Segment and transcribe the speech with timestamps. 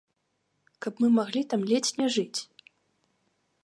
[0.85, 2.39] Каб мы маглі там ледзь не жыць.